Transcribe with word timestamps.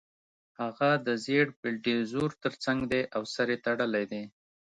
هغه 0.59 0.89
د 1.05 1.07
زېړ 1.25 1.45
بلډیزور 1.61 2.29
ترڅنګ 2.43 2.79
دی 2.91 3.01
او 3.15 3.21
سر 3.33 3.47
یې 3.53 3.57
تړلی 3.65 4.05
دی 4.11 4.23